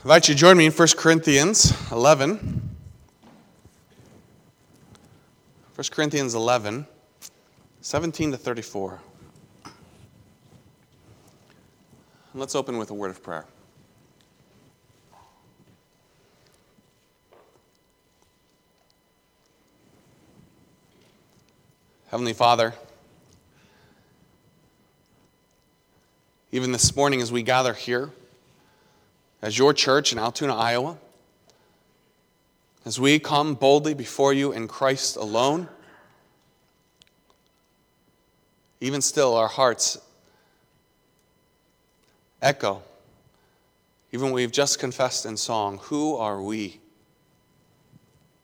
[0.00, 2.70] I invite you to join me in 1 Corinthians 11.
[5.74, 6.86] 1 Corinthians 11,
[7.82, 8.98] 17 to 34.
[9.62, 9.72] And
[12.32, 13.44] let's open with a word of prayer.
[22.08, 22.72] Heavenly Father,
[26.52, 28.12] even this morning as we gather here,
[29.42, 30.98] as your church in Altoona, Iowa,
[32.84, 35.68] as we come boldly before you in Christ alone,
[38.80, 39.98] even still our hearts
[42.40, 42.82] echo,
[44.12, 46.80] even we've just confessed in song, who are we?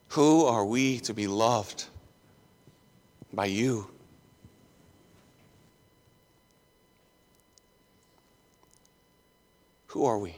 [0.09, 1.85] Who are we to be loved
[3.33, 3.89] by you?
[9.87, 10.35] Who are we?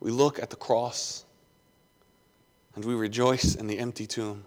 [0.00, 1.24] We look at the cross
[2.74, 4.44] and we rejoice in the empty tomb.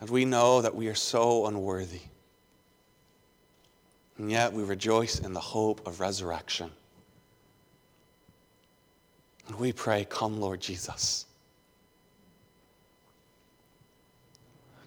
[0.00, 2.00] And we know that we are so unworthy.
[4.16, 6.70] And yet we rejoice in the hope of resurrection.
[9.48, 11.26] And we pray, Come, Lord Jesus.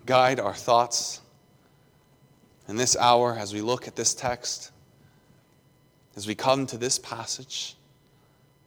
[0.06, 1.22] Guide our thoughts
[2.68, 4.72] in this hour as we look at this text,
[6.16, 7.76] as we come to this passage.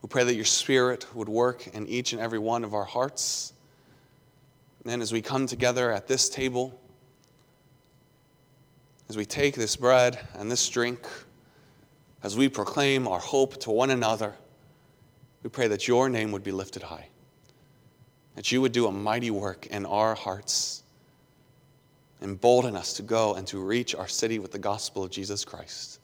[0.07, 3.53] We pray that your Spirit would work in each and every one of our hearts.
[4.85, 6.79] And as we come together at this table,
[9.09, 11.01] as we take this bread and this drink,
[12.23, 14.33] as we proclaim our hope to one another,
[15.43, 17.09] we pray that your name would be lifted high,
[18.37, 20.85] that you would do a mighty work in our hearts,
[22.23, 25.99] embolden us to go and to reach our city with the gospel of Jesus Christ.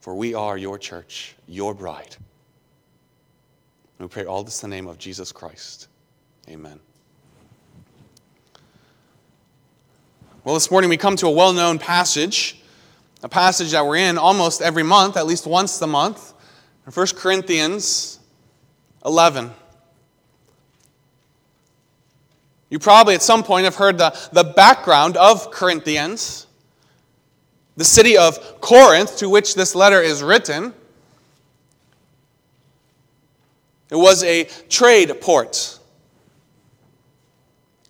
[0.00, 2.16] For we are your church, your bride.
[3.98, 5.88] And we pray all this in the name of Jesus Christ.
[6.48, 6.78] Amen.
[10.44, 12.62] Well, this morning we come to a well known passage,
[13.22, 16.32] a passage that we're in almost every month, at least once a month,
[16.86, 18.20] in 1 Corinthians
[19.04, 19.50] 11.
[22.70, 26.46] You probably at some point have heard the, the background of Corinthians,
[27.76, 30.72] the city of Corinth to which this letter is written.
[33.90, 35.78] It was a trade port.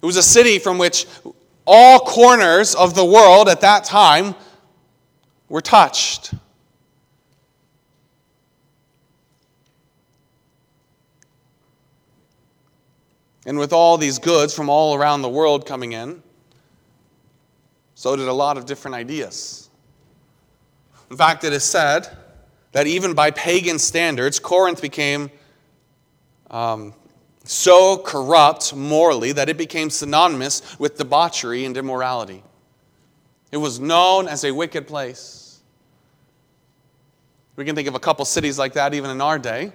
[0.00, 1.06] It was a city from which
[1.66, 4.34] all corners of the world at that time
[5.48, 6.32] were touched.
[13.44, 16.22] And with all these goods from all around the world coming in,
[17.94, 19.70] so did a lot of different ideas.
[21.10, 22.16] In fact, it is said
[22.72, 25.30] that even by pagan standards, Corinth became
[26.50, 26.94] um,
[27.44, 32.42] so corrupt morally that it became synonymous with debauchery and immorality.
[33.50, 35.60] It was known as a wicked place.
[37.56, 39.72] We can think of a couple cities like that even in our day.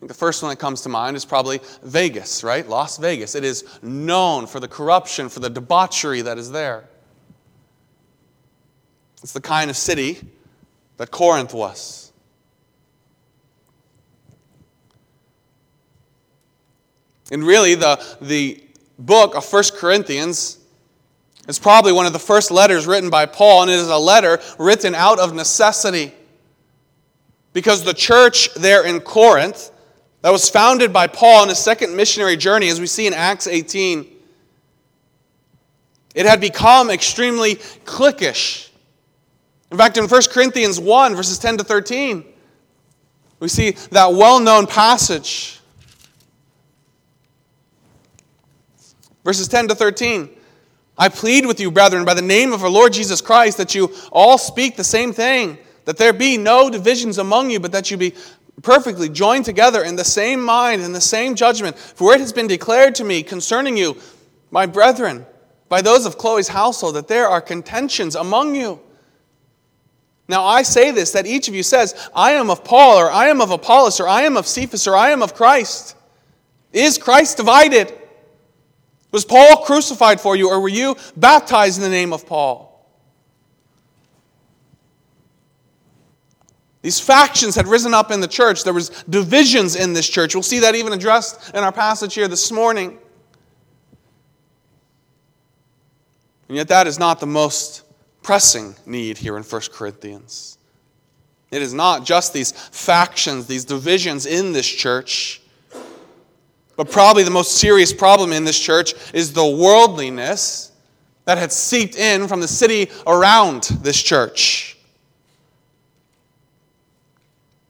[0.00, 2.68] the first one that comes to mind is probably Vegas, right?
[2.68, 3.34] Las Vegas.
[3.34, 6.84] It is known for the corruption, for the debauchery that is there.
[9.22, 10.20] It's the kind of city
[10.98, 12.05] that Corinth was.
[17.30, 18.62] And really, the, the
[18.98, 20.58] book of First Corinthians
[21.48, 24.38] is probably one of the first letters written by Paul, and it is a letter
[24.58, 26.12] written out of necessity.
[27.52, 29.70] Because the church there in Corinth,
[30.22, 33.46] that was founded by Paul on his second missionary journey, as we see in Acts
[33.46, 34.06] 18,
[36.14, 38.70] it had become extremely cliquish.
[39.70, 42.24] In fact, in 1 Corinthians 1, verses 10 to 13,
[43.38, 45.55] we see that well known passage
[49.26, 50.30] Verses 10 to 13.
[50.96, 53.92] I plead with you, brethren, by the name of our Lord Jesus Christ, that you
[54.12, 57.96] all speak the same thing, that there be no divisions among you, but that you
[57.96, 58.14] be
[58.62, 61.76] perfectly joined together in the same mind and the same judgment.
[61.76, 63.96] For it has been declared to me concerning you,
[64.52, 65.26] my brethren,
[65.68, 68.78] by those of Chloe's household, that there are contentions among you.
[70.28, 73.26] Now I say this, that each of you says, I am of Paul, or I
[73.26, 75.96] am of Apollos, or I am of Cephas, or I am of Christ.
[76.72, 77.92] Is Christ divided?
[79.12, 82.72] Was Paul crucified for you, or were you baptized in the name of Paul?
[86.82, 88.62] These factions had risen up in the church.
[88.62, 90.34] There was divisions in this church.
[90.34, 92.98] We'll see that even addressed in our passage here this morning.
[96.48, 97.82] And yet that is not the most
[98.22, 100.58] pressing need here in 1 Corinthians.
[101.50, 105.42] It is not just these factions, these divisions in this church.
[106.76, 110.72] But probably the most serious problem in this church is the worldliness
[111.24, 114.76] that had seeped in from the city around this church.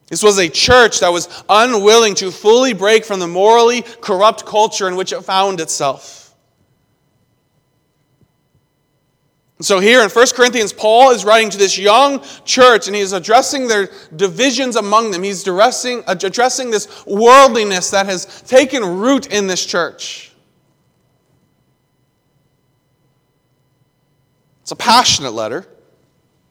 [0.08, 4.86] This was a church that was unwilling to fully break from the morally corrupt culture
[4.86, 6.25] in which it found itself.
[9.60, 13.14] So, here in 1 Corinthians, Paul is writing to this young church and he is
[13.14, 15.22] addressing their divisions among them.
[15.22, 20.32] He's addressing, uh, addressing this worldliness that has taken root in this church.
[24.60, 25.64] It's a passionate letter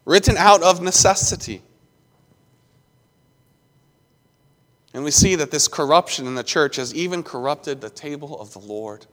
[0.06, 1.62] written out of necessity.
[4.96, 8.54] And we see that this corruption in the church has even corrupted the table of
[8.54, 9.06] the Lord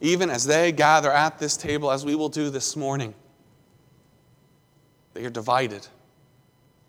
[0.00, 3.14] even as they gather at this table, as we will do this morning,
[5.14, 5.86] they are divided,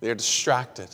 [0.02, 0.90] they are distracted.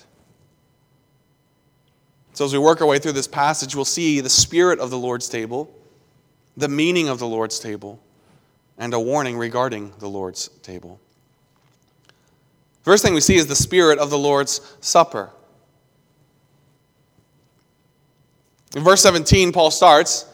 [2.33, 4.97] So, as we work our way through this passage, we'll see the spirit of the
[4.97, 5.73] Lord's table,
[6.57, 7.99] the meaning of the Lord's table,
[8.77, 10.99] and a warning regarding the Lord's table.
[12.83, 15.29] First thing we see is the spirit of the Lord's supper.
[18.75, 20.25] In verse 17, Paul starts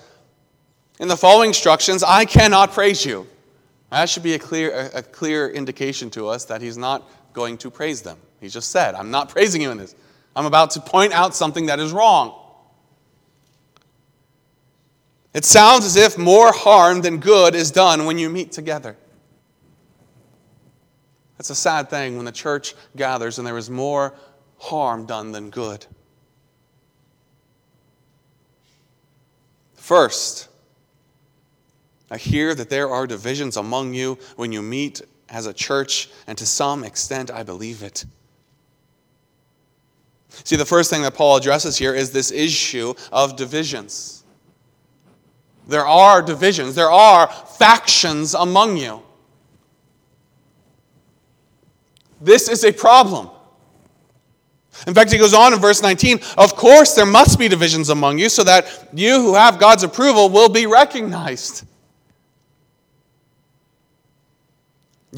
[0.99, 3.25] in the following instructions, I cannot praise you.
[3.89, 7.71] That should be a clear, a clear indication to us that he's not going to
[7.71, 8.17] praise them.
[8.39, 9.95] He just said, I'm not praising you in this.
[10.35, 12.35] I'm about to point out something that is wrong.
[15.33, 18.97] It sounds as if more harm than good is done when you meet together.
[21.37, 24.13] That's a sad thing when the church gathers and there is more
[24.57, 25.85] harm done than good.
[29.75, 30.48] First,
[32.11, 36.37] I hear that there are divisions among you when you meet as a church, and
[36.37, 38.05] to some extent, I believe it.
[40.43, 44.23] See, the first thing that Paul addresses here is this issue of divisions.
[45.67, 49.03] There are divisions, there are factions among you.
[52.21, 53.29] This is a problem.
[54.87, 58.17] In fact, he goes on in verse 19 Of course, there must be divisions among
[58.17, 61.65] you, so that you who have God's approval will be recognized.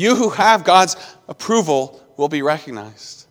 [0.01, 0.95] You who have God's
[1.27, 3.27] approval will be recognized.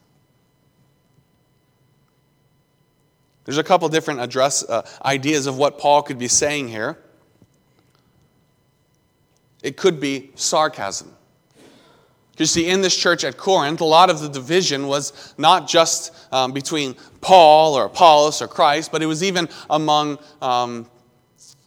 [3.45, 6.97] There's a couple different address uh, ideas of what Paul could be saying here.
[9.65, 11.13] It could be sarcasm.
[12.39, 16.15] You see, in this church at Corinth, a lot of the division was not just
[16.33, 20.89] um, between Paul or Apollos or Christ, but it was even among um,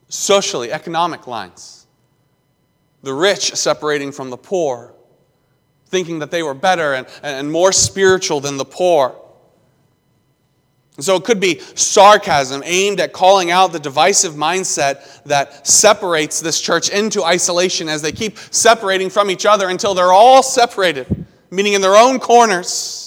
[0.08, 1.83] socially, economic lines
[3.04, 4.94] the rich separating from the poor,
[5.88, 9.16] thinking that they were better and, and more spiritual than the poor.
[10.96, 16.40] And so it could be sarcasm aimed at calling out the divisive mindset that separates
[16.40, 21.26] this church into isolation as they keep separating from each other until they're all separated,
[21.50, 23.03] meaning in their own corners.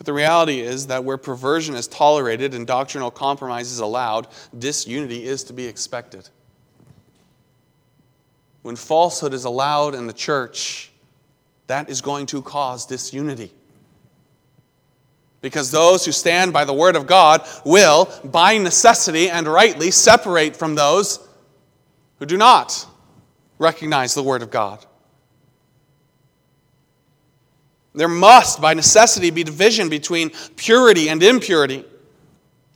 [0.00, 5.26] But the reality is that where perversion is tolerated and doctrinal compromise is allowed, disunity
[5.26, 6.26] is to be expected.
[8.62, 10.90] When falsehood is allowed in the church,
[11.66, 13.52] that is going to cause disunity.
[15.42, 20.56] Because those who stand by the Word of God will, by necessity and rightly, separate
[20.56, 21.18] from those
[22.20, 22.86] who do not
[23.58, 24.86] recognize the Word of God.
[27.94, 31.84] There must, by necessity, be division between purity and impurity.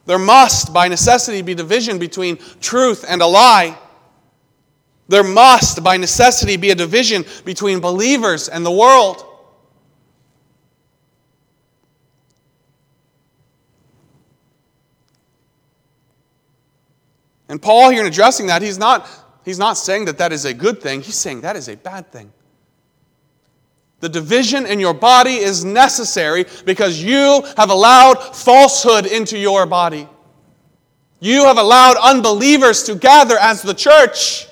[0.07, 3.79] There must, by necessity, be division between truth and a lie.
[5.09, 9.25] There must, by necessity, be a division between believers and the world.
[17.49, 19.09] And Paul, here in addressing that, he's not,
[19.45, 22.11] he's not saying that that is a good thing, he's saying that is a bad
[22.11, 22.33] thing.
[24.01, 30.09] The division in your body is necessary because you have allowed falsehood into your body.
[31.21, 34.47] You have allowed unbelievers to gather as the church.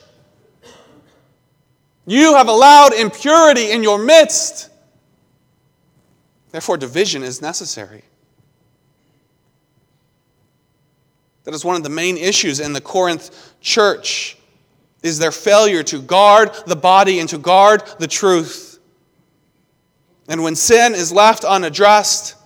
[2.06, 4.70] You have allowed impurity in your midst.
[6.50, 8.04] Therefore, division is necessary.
[11.44, 14.36] That is one of the main issues in the Corinth church
[15.02, 18.71] is their failure to guard the body and to guard the truth.
[20.28, 22.36] And when sin is left unaddressed,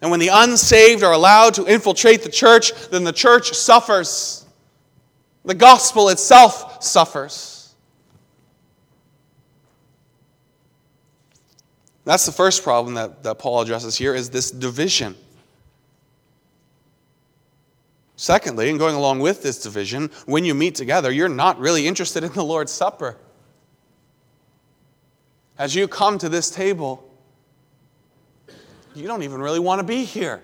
[0.00, 4.46] and when the unsaved are allowed to infiltrate the church, then the church suffers.
[5.44, 7.74] The gospel itself suffers.
[12.04, 15.14] That's the first problem that, that Paul addresses here is this division.
[18.16, 22.24] Secondly, and going along with this division, when you meet together, you're not really interested
[22.24, 23.16] in the Lord's Supper.
[25.58, 27.04] As you come to this table,
[28.94, 30.40] you don't even really want to be here.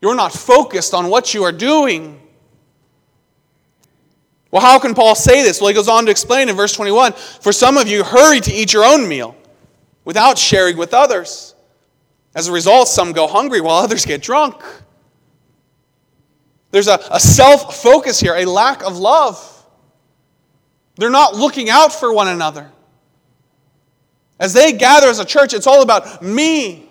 [0.00, 2.20] You're not focused on what you are doing.
[4.50, 5.60] Well, how can Paul say this?
[5.60, 8.52] Well, he goes on to explain in verse 21 For some of you hurry to
[8.52, 9.36] eat your own meal
[10.04, 11.54] without sharing with others.
[12.34, 14.62] As a result, some go hungry while others get drunk.
[16.70, 19.54] There's a, a self focus here, a lack of love.
[20.96, 22.70] They're not looking out for one another.
[24.38, 26.88] As they gather as a church, it's all about me.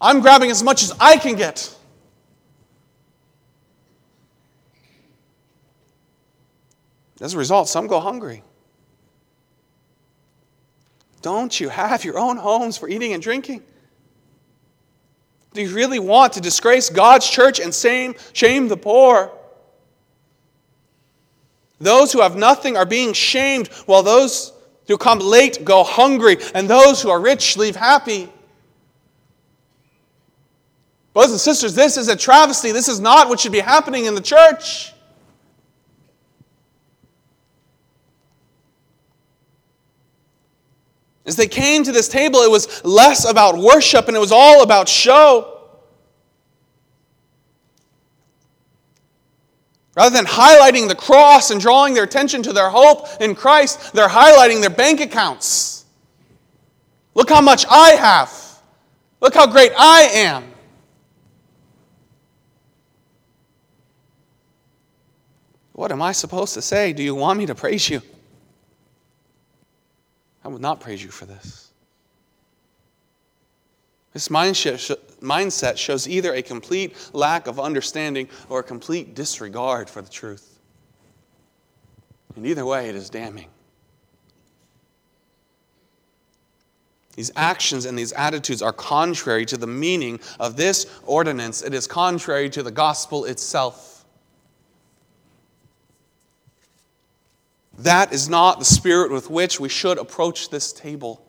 [0.00, 1.76] I'm grabbing as much as I can get.
[7.20, 8.42] As a result, some go hungry.
[11.20, 13.62] Don't you have your own homes for eating and drinking?
[15.54, 19.30] Do you really want to disgrace God's church and shame, shame the poor?
[21.78, 24.52] Those who have nothing are being shamed, while those
[24.88, 28.28] who come late go hungry, and those who are rich leave happy.
[31.12, 32.72] Brothers and sisters, this is a travesty.
[32.72, 34.92] This is not what should be happening in the church.
[41.24, 44.62] As they came to this table, it was less about worship and it was all
[44.62, 45.51] about show.
[49.94, 54.08] Rather than highlighting the cross and drawing their attention to their hope in Christ, they're
[54.08, 55.84] highlighting their bank accounts.
[57.14, 58.32] Look how much I have.
[59.20, 60.52] Look how great I am.
[65.72, 66.92] What am I supposed to say?
[66.92, 68.02] Do you want me to praise you?
[70.44, 71.70] I would not praise you for this.
[74.12, 74.30] This
[75.22, 80.58] mindset shows either a complete lack of understanding or a complete disregard for the truth.
[82.36, 83.48] And either way, it is damning.
[87.14, 91.62] These actions and these attitudes are contrary to the meaning of this ordinance.
[91.62, 94.04] It is contrary to the gospel itself.
[97.78, 101.26] That is not the spirit with which we should approach this table.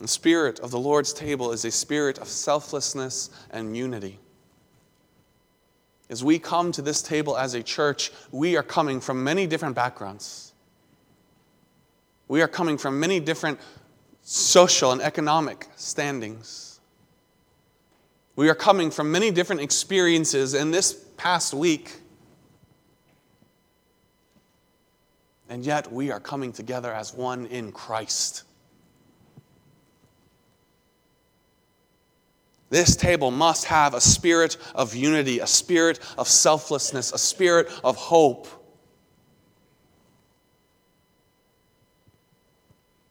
[0.00, 4.18] The spirit of the Lord's table is a spirit of selflessness and unity.
[6.08, 9.74] As we come to this table as a church, we are coming from many different
[9.74, 10.54] backgrounds.
[12.28, 13.60] We are coming from many different
[14.22, 16.80] social and economic standings.
[18.36, 22.00] We are coming from many different experiences in this past week.
[25.50, 28.44] And yet we are coming together as one in Christ.
[32.70, 37.96] This table must have a spirit of unity, a spirit of selflessness, a spirit of
[37.96, 38.46] hope.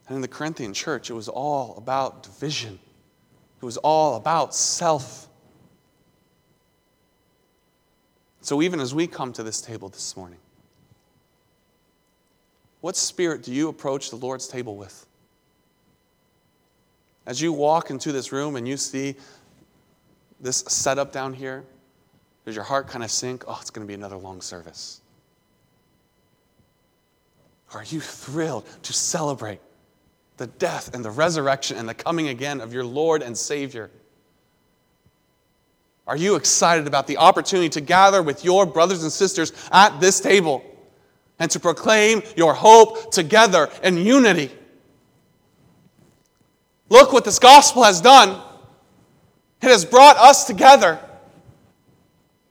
[0.07, 2.79] And in the Corinthian church, it was all about division.
[3.61, 5.27] It was all about self.
[8.41, 10.39] So, even as we come to this table this morning,
[12.79, 15.05] what spirit do you approach the Lord's table with?
[17.25, 19.15] As you walk into this room and you see
[20.39, 21.63] this setup down here,
[22.46, 23.43] does your heart kind of sink?
[23.48, 25.01] Oh, it's going to be another long service.
[27.74, 29.60] Are you thrilled to celebrate
[30.38, 33.91] the death and the resurrection and the coming again of your Lord and Savior?
[36.08, 40.19] Are you excited about the opportunity to gather with your brothers and sisters at this
[40.19, 40.63] table
[41.38, 44.50] and to proclaim your hope together in unity?
[46.89, 48.41] Look what this gospel has done.
[49.61, 50.99] It has brought us together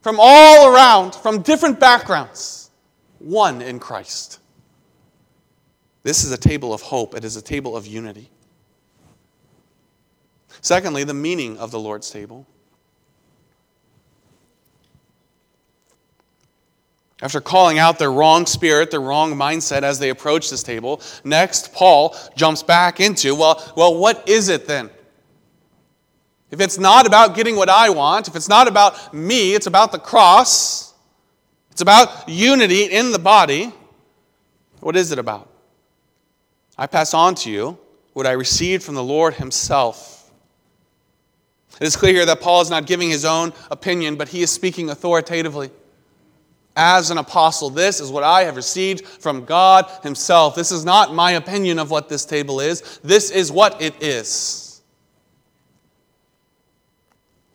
[0.03, 2.71] from all around, from different backgrounds,
[3.19, 4.41] one in Christ.
[6.03, 8.31] This is a table of hope, it is a table of unity.
[10.61, 12.47] Secondly, the meaning of the Lord's table.
[17.21, 21.73] After calling out their wrong spirit, their wrong mindset as they approach this table, next
[21.73, 24.91] Paul jumps back into, well, well, what is it then?
[26.51, 29.93] If it's not about getting what I want, if it's not about me, it's about
[29.93, 30.95] the cross,
[31.71, 33.73] it's about unity in the body,
[34.81, 35.51] what is it about?
[36.77, 37.79] I pass on to you
[38.13, 40.31] what I received from the Lord Himself.
[41.81, 44.51] It is clear here that Paul is not giving his own opinion, but he is
[44.51, 45.71] speaking authoritatively.
[46.75, 50.55] As an apostle, this is what I have received from God Himself.
[50.55, 54.68] This is not my opinion of what this table is, this is what it is.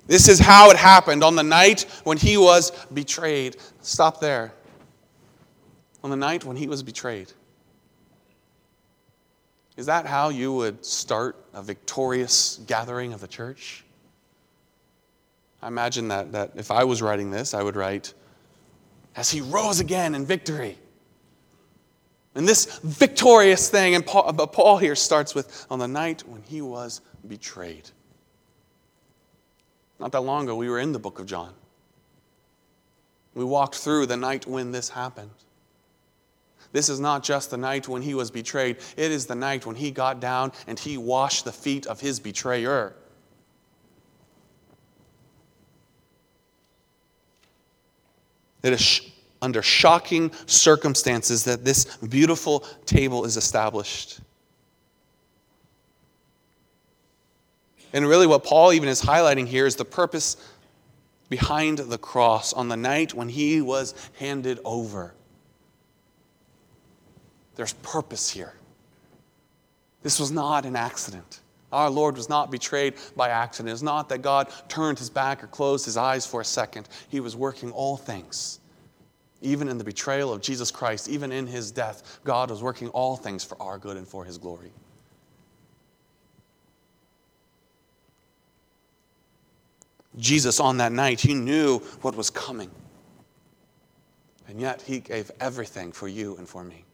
[0.08, 3.58] This is how it happened on the night when he was betrayed.
[3.82, 4.54] Stop there.
[6.04, 7.32] On the night when he was betrayed.
[9.78, 13.84] Is that how you would start a victorious gathering of the church?
[15.62, 18.14] I imagine that, that if I was writing this, I would write,
[19.16, 20.78] as he rose again in victory.
[22.36, 26.62] And this victorious thing, and Paul, Paul here starts with on the night when he
[26.62, 27.90] was betrayed.
[30.04, 31.54] Not that long ago, we were in the book of John.
[33.36, 35.32] We walked through the night when this happened.
[36.74, 39.78] This is not just the night when he was betrayed, it is the night when
[39.78, 42.94] he got down and he washed the feet of his betrayer.
[48.62, 49.10] It is
[49.42, 54.20] under shocking circumstances that this beautiful table is established.
[57.94, 60.36] And really, what Paul even is highlighting here is the purpose
[61.30, 65.14] behind the cross on the night when he was handed over.
[67.56, 68.54] There's purpose here.
[70.02, 71.40] This was not an accident.
[71.72, 73.70] Our Lord was not betrayed by accident.
[73.70, 76.88] It is not that God turned his back or closed his eyes for a second.
[77.10, 78.60] He was working all things.
[79.42, 83.16] Even in the betrayal of Jesus Christ, even in his death, God was working all
[83.16, 84.72] things for our good and for his glory.
[90.18, 92.70] Jesus, on that night, he knew what was coming.
[94.48, 96.86] And yet, he gave everything for you and for me.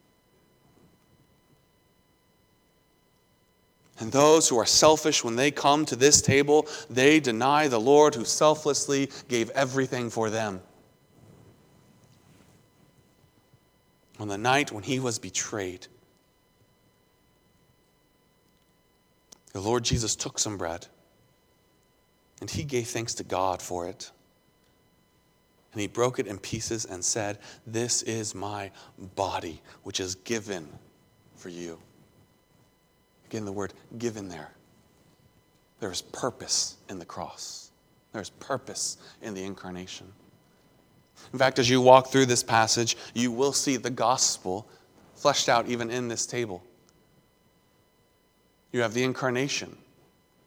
[3.99, 8.15] And those who are selfish, when they come to this table, they deny the Lord
[8.15, 10.61] who selflessly gave everything for them.
[14.20, 15.87] On the night when he was betrayed,
[19.51, 20.87] the Lord Jesus took some bread
[22.41, 24.11] and he gave thanks to God for it.
[25.71, 28.71] And he broke it in pieces and said, This is my
[29.15, 30.67] body, which is given
[31.35, 31.77] for you.
[33.27, 34.49] Again, the word given there.
[35.79, 37.71] There is purpose in the cross,
[38.13, 40.11] there's purpose in the incarnation.
[41.33, 44.67] In fact, as you walk through this passage, you will see the gospel
[45.15, 46.63] fleshed out even in this table.
[48.71, 49.77] You have the incarnation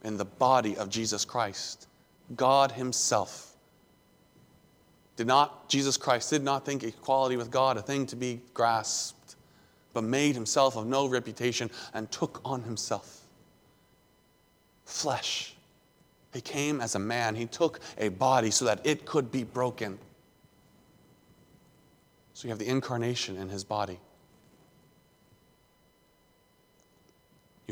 [0.05, 1.87] in the body of Jesus Christ,
[2.37, 3.55] God Himself.
[5.17, 9.23] Did not, Jesus Christ did not think equality with God a thing to be grasped
[9.93, 13.21] but made himself of no reputation and took on himself
[14.85, 15.55] flesh.
[16.33, 17.35] He came as a man.
[17.35, 19.99] He took a body so that it could be broken.
[22.35, 24.01] So you have the incarnation in his body.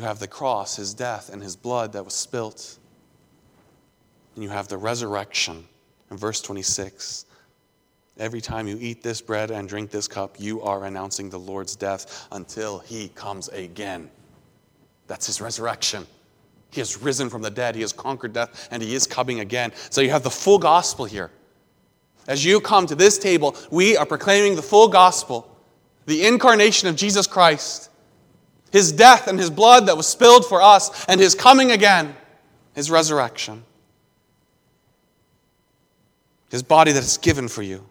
[0.01, 2.79] You have the cross, his death, and his blood that was spilt.
[4.35, 5.67] And you have the resurrection
[6.11, 7.27] in verse 26.
[8.19, 11.77] Every time you eat this bread and drink this cup, you are announcing the Lord's
[11.77, 14.11] death until he comes again.
[15.07, 16.07] That's his resurrection.
[16.71, 19.71] He has risen from the dead, he has conquered death, and he is coming again.
[19.91, 21.31] So you have the full gospel here.
[22.27, 25.55] As you come to this table, we are proclaiming the full gospel,
[26.07, 27.89] the incarnation of Jesus Christ,
[28.70, 32.14] his death and his blood that was spilled for us, and his coming again,
[32.74, 33.64] his resurrection,
[36.50, 37.85] his body that is given for you.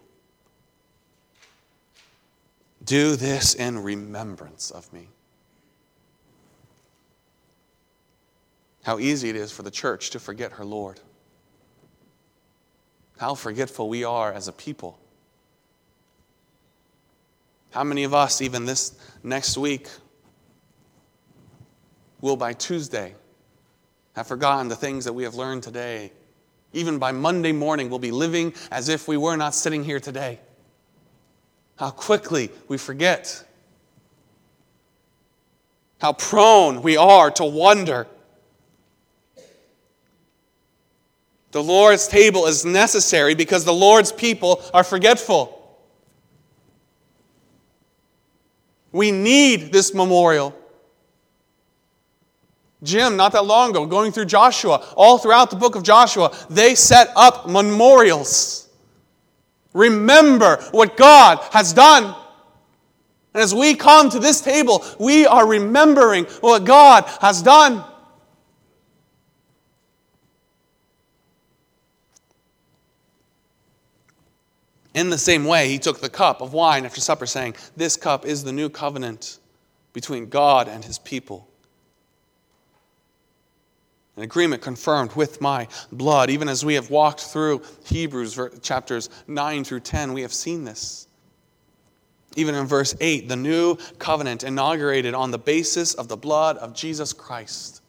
[2.84, 5.08] Do this in remembrance of me.
[8.82, 11.00] How easy it is for the church to forget her Lord.
[13.18, 14.98] How forgetful we are as a people.
[17.70, 19.88] How many of us, even this next week,
[22.20, 23.14] will by Tuesday
[24.14, 26.12] have forgotten the things that we have learned today?
[26.72, 30.38] Even by Monday morning, we'll be living as if we were not sitting here today
[31.80, 33.42] how quickly we forget,
[35.98, 38.06] how prone we are to wonder.
[41.52, 45.56] The Lord's table is necessary because the Lord's people are forgetful.
[48.92, 50.54] We need this memorial.
[52.82, 56.74] Jim, not that long ago, going through Joshua, all throughout the book of Joshua, they
[56.74, 58.68] set up memorials.
[59.74, 62.14] Remember what God has done.
[63.34, 67.84] And as we come to this table, we are remembering what God has done.
[74.94, 78.26] In the same way, he took the cup of wine after supper, saying, This cup
[78.26, 79.38] is the new covenant
[79.92, 81.49] between God and his people
[84.20, 86.28] an agreement confirmed with my blood.
[86.28, 91.08] Even as we have walked through Hebrews chapters 9 through 10, we have seen this.
[92.36, 96.74] Even in verse 8, the new covenant inaugurated on the basis of the blood of
[96.74, 97.80] Jesus Christ,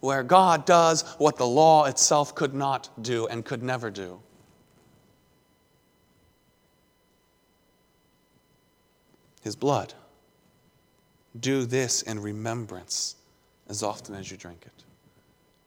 [0.00, 4.18] where God does what the law itself could not do and could never do.
[9.42, 9.92] His blood.
[11.38, 13.16] Do this in remembrance
[13.68, 14.75] as often as you drink it.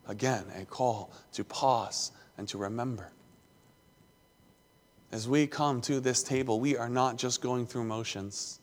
[0.09, 3.11] Again, a call to pause and to remember.
[5.11, 8.59] As we come to this table, we are not just going through motions.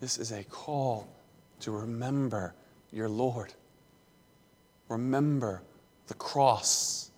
[0.00, 1.08] This is a call
[1.60, 2.54] to remember
[2.92, 3.54] your Lord.
[4.90, 5.62] Remember
[6.06, 7.10] the cross.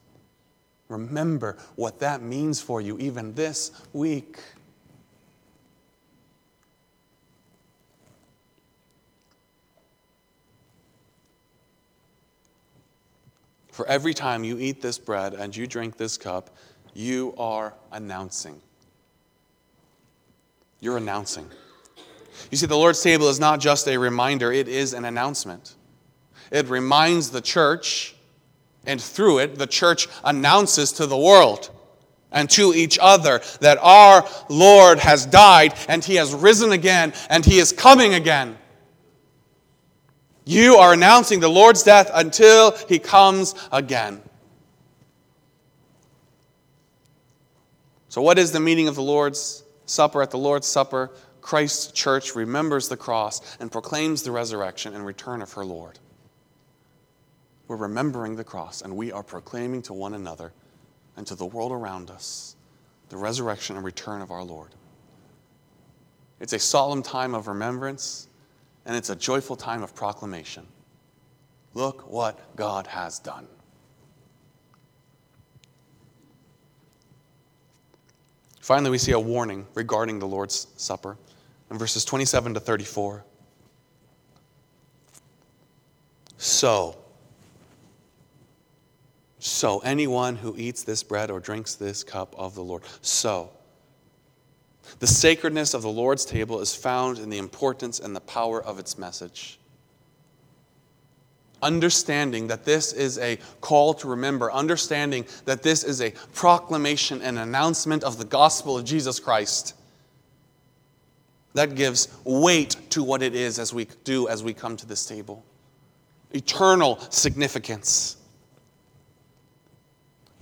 [0.89, 4.39] Remember what that means for you even this week.
[13.73, 16.51] For every time you eat this bread and you drink this cup,
[16.93, 18.61] you are announcing.
[20.79, 21.49] You're announcing.
[22.51, 25.75] You see, the Lord's table is not just a reminder, it is an announcement.
[26.51, 28.15] It reminds the church,
[28.87, 31.71] and through it, the church announces to the world
[32.31, 37.43] and to each other that our Lord has died and he has risen again and
[37.43, 38.59] he is coming again.
[40.45, 44.21] You are announcing the Lord's death until he comes again.
[48.09, 50.23] So, what is the meaning of the Lord's Supper?
[50.23, 55.43] At the Lord's Supper, Christ's church remembers the cross and proclaims the resurrection and return
[55.43, 55.99] of her Lord.
[57.69, 60.53] We're remembering the cross and we are proclaiming to one another
[61.17, 62.57] and to the world around us
[63.09, 64.71] the resurrection and return of our Lord.
[66.41, 68.29] It's a solemn time of remembrance
[68.85, 70.67] and it's a joyful time of proclamation.
[71.75, 73.47] Look what God has done.
[78.61, 81.17] Finally, we see a warning regarding the Lord's Supper
[81.71, 83.25] in verses 27 to 34.
[86.37, 86.97] So,
[89.39, 93.51] so anyone who eats this bread or drinks this cup of the Lord, so
[95.03, 98.79] the sacredness of the Lord's table is found in the importance and the power of
[98.79, 99.59] its message.
[101.61, 107.37] Understanding that this is a call to remember, understanding that this is a proclamation and
[107.37, 109.75] announcement of the gospel of Jesus Christ.
[111.55, 115.05] That gives weight to what it is as we do as we come to this
[115.05, 115.45] table.
[116.31, 118.19] Eternal significance.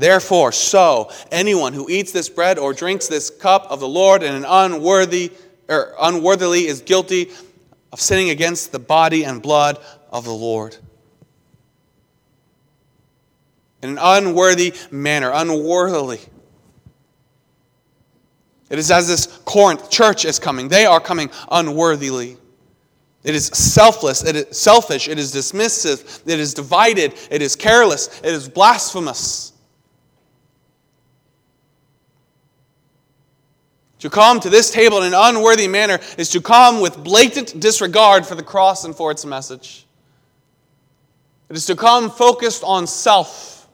[0.01, 4.35] Therefore, so anyone who eats this bread or drinks this cup of the Lord in
[4.35, 5.31] an unworthy
[5.69, 7.31] or unworthily is guilty
[7.93, 9.79] of sinning against the body and blood
[10.11, 10.77] of the Lord.
[13.83, 16.21] In an unworthy manner, unworthily.
[18.71, 20.69] It is as this Corinth church is coming.
[20.69, 22.39] They are coming unworthily.
[23.23, 28.21] It is selfless, it is selfish, it is dismissive, it is divided, it is careless,
[28.25, 29.50] it is blasphemous.
[34.01, 38.27] To come to this table in an unworthy manner is to come with blatant disregard
[38.27, 39.87] for the cross and for its message.
[41.51, 43.69] It is to come focused on self,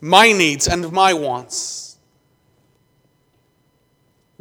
[0.00, 1.96] my needs and my wants.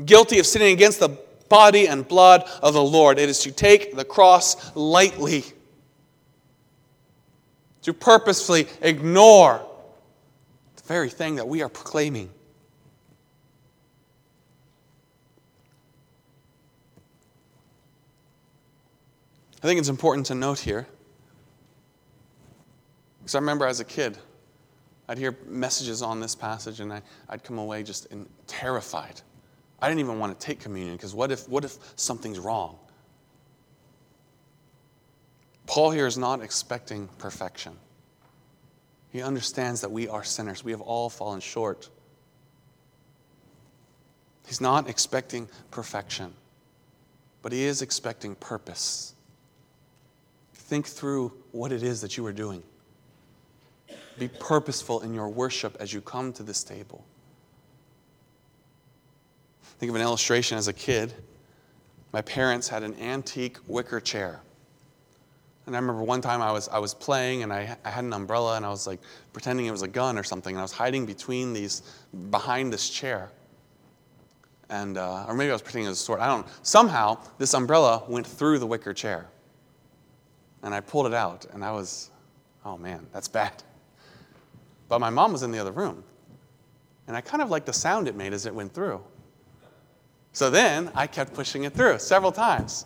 [0.04, 1.18] Guilty of sinning against the
[1.50, 3.18] body and blood of the Lord.
[3.18, 5.46] It is to take the cross lightly,
[7.82, 9.66] to purposefully ignore
[10.76, 12.30] the very thing that we are proclaiming.
[19.64, 20.88] I think it's important to note here,
[23.20, 24.18] because I remember as a kid,
[25.08, 29.22] I'd hear messages on this passage and I, would come away just in, terrified.
[29.80, 32.78] I didn't even want to take communion because what if, what if something's wrong?
[35.68, 37.74] Paul here is not expecting perfection.
[39.12, 40.64] He understands that we are sinners.
[40.64, 41.90] We have all fallen short.
[44.48, 46.34] He's not expecting perfection,
[47.42, 49.14] but he is expecting purpose.
[50.72, 52.64] Think through what it is that you are doing.
[54.18, 57.04] Be purposeful in your worship as you come to this table.
[59.80, 61.14] Think of an illustration as a kid.
[62.14, 64.40] My parents had an antique wicker chair.
[65.66, 68.14] And I remember one time I was, I was playing and I, I had an
[68.14, 69.02] umbrella and I was like
[69.34, 70.56] pretending it was a gun or something.
[70.56, 71.82] And I was hiding between these,
[72.30, 73.30] behind this chair.
[74.70, 76.22] And, uh, or maybe I was pretending it was a sword.
[76.22, 76.54] I don't know.
[76.64, 79.28] Somehow, this umbrella went through the wicker chair.
[80.64, 82.12] And I pulled it out and I was,
[82.66, 83.64] oh man, that's bad.
[84.88, 86.04] But my mom was in the other room.
[87.08, 89.02] And I kind of liked the sound it made as it went through.
[90.34, 92.86] So then I kept pushing it through several times,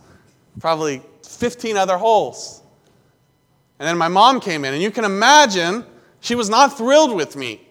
[0.59, 2.63] probably 15 other holes.
[3.77, 5.85] And then my mom came in, and you can imagine
[6.21, 7.61] she was not thrilled with me.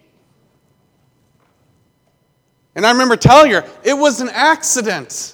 [2.77, 5.34] And I remember telling her, it was an accident.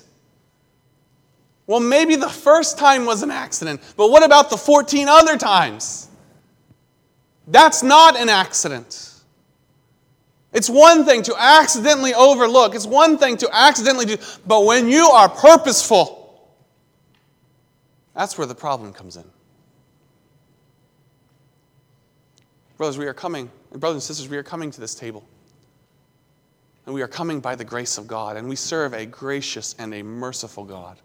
[1.70, 6.09] Well, maybe the first time was an accident, but what about the 14 other times?
[7.46, 9.14] That's not an accident.
[10.52, 15.11] It's one thing to accidentally overlook, it's one thing to accidentally do, but when you
[15.11, 16.50] are purposeful,
[18.16, 19.24] that's where the problem comes in.
[22.78, 25.22] Brothers, we are coming, and brothers and sisters, we are coming to this table.
[26.87, 29.94] And we are coming by the grace of God, and we serve a gracious and
[29.94, 30.98] a merciful God.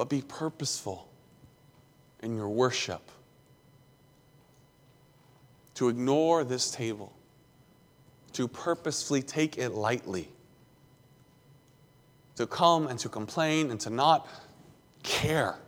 [0.00, 1.06] But be purposeful
[2.22, 3.02] in your worship.
[5.74, 7.12] To ignore this table,
[8.32, 10.30] to purposefully take it lightly,
[12.36, 14.26] to come and to complain and to not
[15.02, 15.58] care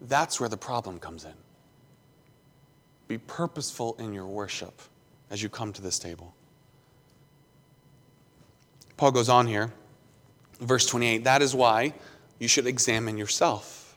[0.00, 1.34] that's where the problem comes in.
[3.06, 4.80] Be purposeful in your worship
[5.28, 6.34] as you come to this table.
[8.96, 9.74] Paul goes on here,
[10.58, 11.92] verse 28 that is why
[12.40, 13.96] you should examine yourself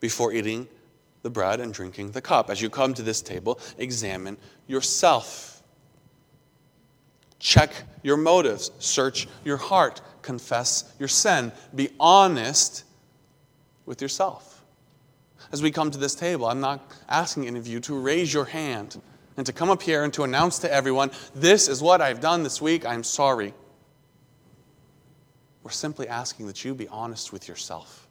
[0.00, 0.66] before eating
[1.22, 2.48] the bread and drinking the cup.
[2.48, 5.62] As you come to this table, examine yourself.
[7.38, 7.70] Check
[8.02, 12.84] your motives, search your heart, confess your sin, be honest
[13.84, 14.62] with yourself.
[15.50, 18.44] As we come to this table, I'm not asking any of you to raise your
[18.44, 19.00] hand
[19.36, 22.42] and to come up here and to announce to everyone, This is what I've done
[22.42, 23.54] this week, I'm sorry.
[25.68, 28.08] We're simply asking that you be honest with yourself.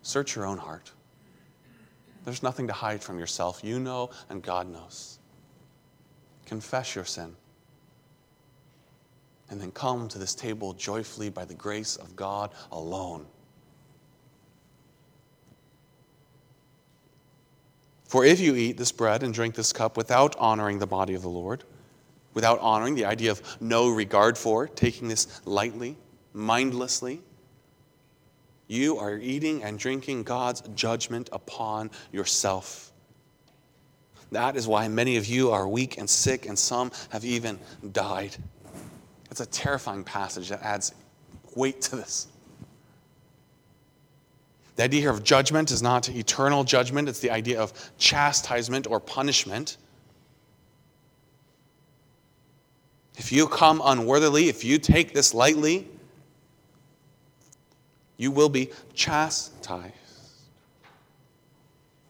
[0.00, 0.90] Search your own heart.
[2.24, 3.62] There's nothing to hide from yourself.
[3.62, 5.18] You know, and God knows.
[6.46, 7.36] Confess your sin.
[9.50, 13.26] And then come to this table joyfully by the grace of God alone.
[18.04, 21.20] For if you eat this bread and drink this cup without honoring the body of
[21.20, 21.62] the Lord,
[22.32, 25.98] without honoring the idea of no regard for, taking this lightly,
[26.36, 27.20] mindlessly,
[28.68, 32.92] you are eating and drinking God's judgment upon yourself.
[34.32, 37.58] That is why many of you are weak and sick, and some have even
[37.92, 38.36] died.
[39.30, 40.92] It's a terrifying passage that adds
[41.54, 42.28] weight to this.
[44.74, 49.00] The idea here of judgment is not eternal judgment, it's the idea of chastisement or
[49.00, 49.78] punishment.
[53.16, 55.88] If you come unworthily, if you take this lightly,
[58.16, 59.92] you will be chastised.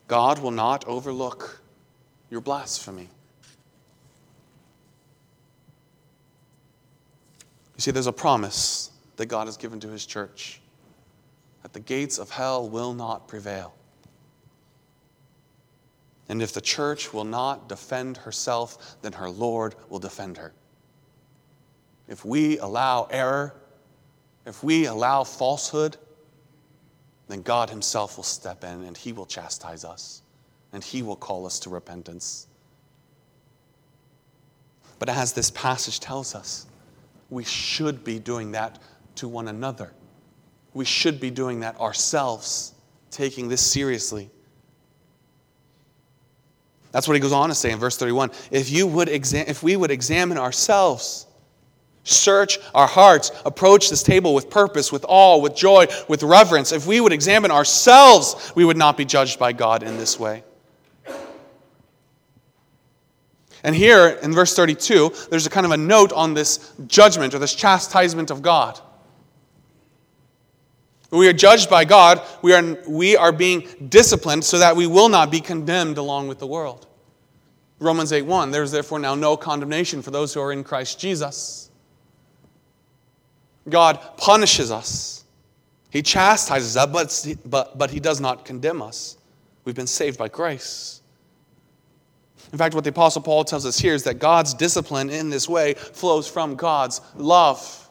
[0.08, 1.60] God will not overlook
[2.30, 3.08] your blasphemy.
[7.76, 10.60] You see, there's a promise that God has given to his church
[11.62, 13.74] that the gates of hell will not prevail.
[16.28, 20.52] And if the church will not defend herself, then her Lord will defend her.
[22.08, 23.54] If we allow error,
[24.46, 25.96] if we allow falsehood,
[27.28, 30.22] then God Himself will step in and He will chastise us
[30.72, 32.46] and He will call us to repentance.
[34.98, 36.66] But as this passage tells us,
[37.28, 38.78] we should be doing that
[39.16, 39.92] to one another
[40.76, 42.74] we should be doing that ourselves,
[43.10, 44.28] taking this seriously.
[46.92, 48.30] That's what he goes on to say in verse 31.
[48.50, 51.26] If, you would exa- if we would examine ourselves,
[52.06, 56.86] search our hearts, approach this table with purpose, with awe, with joy, with reverence, if
[56.86, 60.42] we would examine ourselves, we would not be judged by God in this way.
[63.62, 67.40] And here in verse 32, there's a kind of a note on this judgment or
[67.40, 68.80] this chastisement of God.
[71.10, 72.20] We are judged by God.
[72.42, 76.38] We are, we are being disciplined so that we will not be condemned along with
[76.38, 76.86] the world.
[77.78, 81.65] Romans 8 1 There's therefore now no condemnation for those who are in Christ Jesus.
[83.68, 85.24] God punishes us,
[85.90, 89.18] He chastises us, but, but, but He does not condemn us.
[89.64, 91.00] We've been saved by grace.
[92.52, 95.48] In fact, what the Apostle Paul tells us here is that God's discipline in this
[95.48, 97.88] way flows from God's love.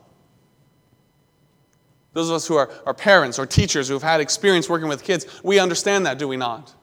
[2.13, 5.03] Those of us who are, are parents or teachers who have had experience working with
[5.03, 6.73] kids, we understand that, do we not?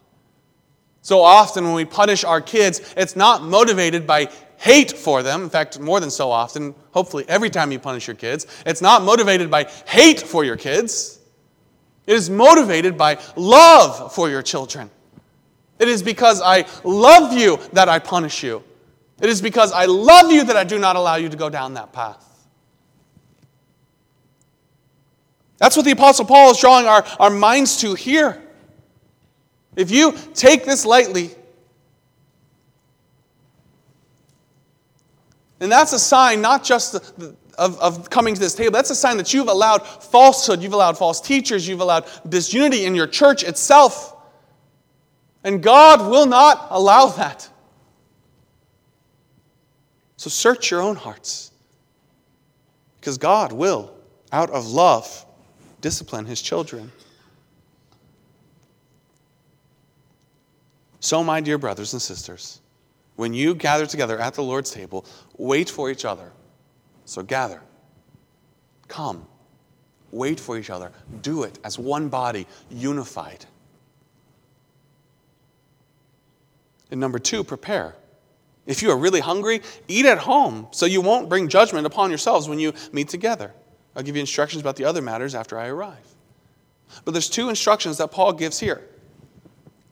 [1.00, 4.28] So often when we punish our kids, it's not motivated by
[4.62, 5.42] hate for them.
[5.42, 9.03] In fact, more than so often, hopefully every time you punish your kids, it's not
[9.03, 11.18] motivated by hate for your kids.
[12.07, 14.88] It is motivated by love for your children.
[15.81, 18.62] It is because I love you that I punish you.
[19.20, 21.75] It is because I love you that I do not allow you to go down
[21.75, 22.25] that path.
[25.59, 28.40] That's what the Apostle Paul is drawing our, our minds to here.
[29.75, 31.33] If you take this lightly,
[35.62, 38.94] and that's a sign not just the, of, of coming to this table, that's a
[38.94, 43.44] sign that you've allowed falsehood, you've allowed false teachers, you've allowed disunity in your church
[43.44, 44.16] itself.
[45.44, 47.48] And God will not allow that.
[50.16, 51.51] So search your own hearts.
[53.01, 53.92] Because God will,
[54.31, 55.27] out of love,
[55.81, 56.92] discipline his children.
[61.01, 62.62] So, my dear brothers and sisters,
[63.16, 65.05] when you gather together at the Lord's table,
[65.37, 66.33] wait for each other.
[67.05, 67.62] So, gather.
[68.88, 69.27] Come.
[70.11, 70.92] Wait for each other.
[71.22, 73.46] Do it as one body, unified.
[76.90, 77.96] And number two, prepare.
[78.66, 82.48] If you are really hungry, eat at home so you won't bring judgment upon yourselves
[82.48, 83.53] when you meet together.
[83.96, 86.14] I'll give you instructions about the other matters after I arrive.
[87.05, 88.83] But there's two instructions that Paul gives here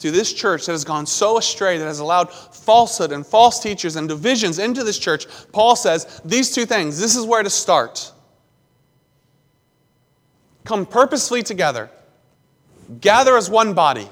[0.01, 3.97] to this church that has gone so astray, that has allowed falsehood and false teachers
[3.97, 5.27] and divisions into this church.
[5.53, 8.13] Paul says these two things this is where to start.
[10.65, 11.91] Come purposefully together,
[13.01, 14.09] gather as one body.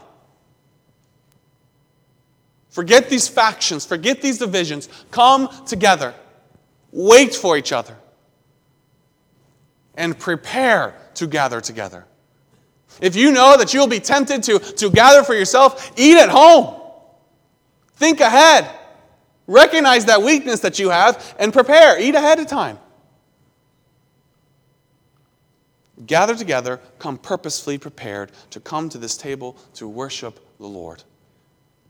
[2.70, 4.88] Forget these factions, forget these divisions.
[5.10, 6.14] Come together,
[6.92, 7.96] wait for each other
[9.98, 12.06] and prepare to gather together.
[13.00, 16.74] If you know that you'll be tempted to, to gather for yourself, eat at home.
[17.94, 18.68] Think ahead.
[19.46, 22.00] Recognize that weakness that you have and prepare.
[22.00, 22.78] Eat ahead of time.
[26.06, 31.02] Gather together, come purposefully prepared to come to this table to worship the Lord.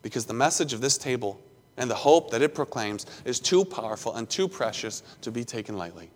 [0.02, 1.40] Because the message of this table
[1.76, 5.76] and the hope that it proclaims is too powerful and too precious to be taken
[5.76, 6.10] lightly.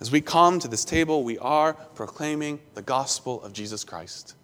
[0.00, 4.34] As we come to this table, we are proclaiming the gospel of Jesus Christ.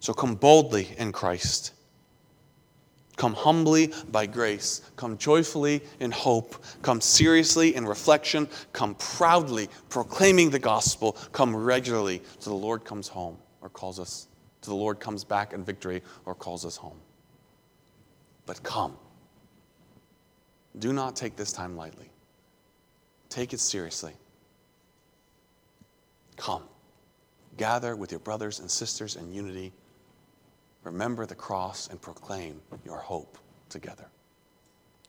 [0.00, 1.72] So come boldly in Christ.
[3.16, 4.82] Come humbly by grace.
[4.96, 6.62] Come joyfully in hope.
[6.82, 8.48] Come seriously in reflection.
[8.72, 11.12] Come proudly proclaiming the gospel.
[11.32, 14.28] Come regularly till the Lord comes home or calls us,
[14.60, 16.98] till the Lord comes back in victory or calls us home.
[18.44, 18.96] But come.
[20.78, 22.11] Do not take this time lightly.
[23.32, 24.12] Take it seriously.
[26.36, 26.64] Come.
[27.56, 29.72] Gather with your brothers and sisters in unity.
[30.84, 33.38] Remember the cross and proclaim your hope
[33.70, 34.04] together.